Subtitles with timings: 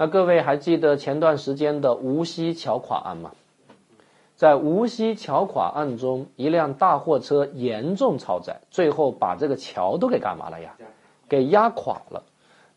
[0.00, 3.32] 那各位还记得前段时间的无锡桥垮案吗？
[4.34, 10.74] 在无锡桥垮案中，一辆大货车严重超载，最后把这个桥都给干嘛了呀？
[11.28, 12.24] 给压垮了。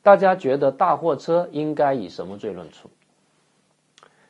[0.02, 2.90] 大家觉得大货车应该以什么罪论处？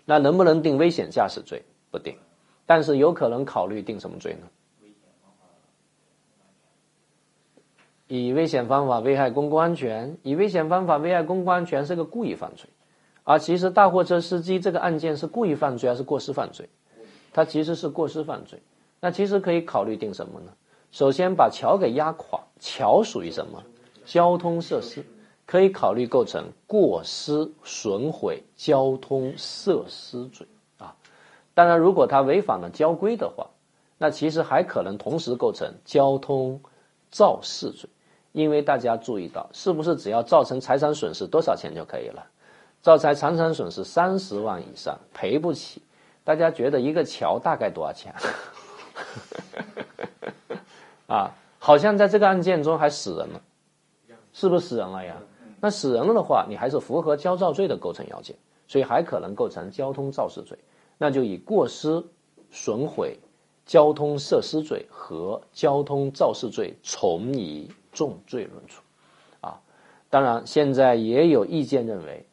[0.06, 1.64] 那能不能定危险驾驶罪？
[1.90, 2.20] 不定，
[2.68, 4.48] 但是有可能考虑定什么罪呢？
[8.08, 12.70] 以危险方法危害公共安全，以危险方法危害公共安全是个故意犯罪，
[13.24, 16.70] 而其实大货车司机这个案件是故意犯罪还是过失犯罪？
[17.32, 18.62] 他其实是过失犯罪。
[19.00, 20.52] 那其实可以考虑定什么呢？
[20.92, 23.64] 首先把桥给压垮，桥属于什么？
[24.06, 25.06] 交通设施，
[25.46, 30.46] 可以考虑构成过失损毁交通设施罪
[30.78, 30.96] 啊。
[31.54, 33.50] 当然，如果他违反了交规的话，
[33.98, 36.62] 那其实还可能同时构成交通
[37.10, 37.90] 肇事罪。
[38.34, 42.26] 因为大家注意到，是不是只要造成财产损失多少钱就可以了？
[42.84, 45.82] 造成财产损失三十万以上赔不起。
[46.24, 48.14] 大家觉得一个桥大概多少钱？
[51.08, 53.42] 啊，好像在这个案件中还死人了，
[54.34, 55.16] 是不是死人了呀？
[55.60, 58.36] 那死人了的话，你还是符合交肇罪的构成要件，
[58.68, 60.56] 所以还可能构成交通肇事罪，
[61.00, 62.04] 那就以过失
[62.52, 63.18] 损毁
[63.66, 67.72] 交通设施罪和交通肇事罪从一。
[67.94, 68.82] 重罪论处，
[69.40, 69.62] 啊，
[70.10, 72.26] 当然现在也有意见认为，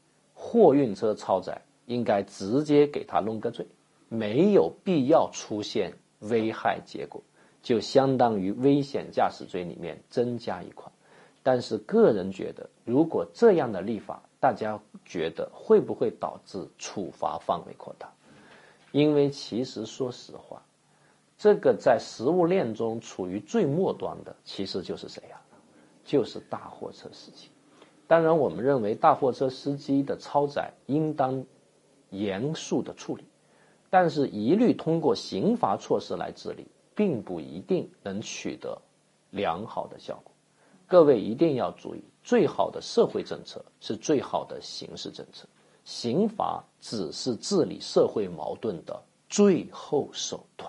[0.50, 3.64] 货运车超载应该直接给他弄个罪，
[4.08, 7.22] 没有必要出现危害结果，
[7.62, 10.90] 就相当于危险驾驶罪里面增加一块。
[11.44, 18.12] 但是个人觉得，如果这样的立法，大家觉得会不会导致处罚范围扩大？
[18.90, 20.64] 因为其实说实话，
[21.38, 25.40] 这个在食物链中处于最末端的，其实就是谁呀？
[26.04, 27.50] 就是大货车司机，
[28.11, 31.44] 当然，我们认为大货车司机的超载应当
[32.11, 33.22] 严肃的处理，
[33.89, 36.66] 但是一律通过刑罚措施来治理，
[36.97, 38.76] 并不一定能取得
[39.31, 40.32] 良好的效果。
[40.88, 45.47] 各位一定要注意，最好的社会政策是最好的刑事政策，
[45.84, 50.69] 刑罚只是治理社会矛盾的最后手段。